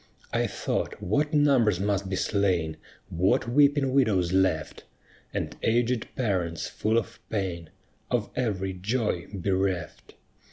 I 0.33 0.47
thought 0.47 0.99
what 0.99 1.31
numbers 1.31 1.79
must 1.79 2.09
be 2.09 2.15
slain, 2.15 2.77
What 3.09 3.47
weeping 3.47 3.93
widows 3.93 4.33
left! 4.33 4.83
And 5.31 5.55
aged 5.61 6.07
parents 6.15 6.67
full 6.67 6.97
of 6.97 7.19
pain, 7.29 7.69
Of 8.09 8.31
every 8.35 8.73
joy 8.73 9.27
bereft. 9.31 10.15